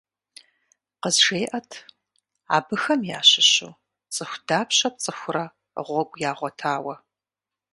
КъызжеӀэт: 1.01 1.71
абыхэм 2.55 3.01
ящыщу 3.17 3.71
цӏыху 4.13 4.39
дапщэ 4.47 4.89
пцӀыхурэ 4.93 5.45
гъуэгу 5.85 6.19
ягъуэтауэ? 6.29 6.95